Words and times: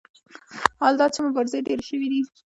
حال 0.79 0.93
دا 0.99 1.05
چې 1.13 1.19
مبارزې 1.25 1.65
ډېرې 1.67 1.83
شوې 1.89 2.07
دي. 2.13 2.21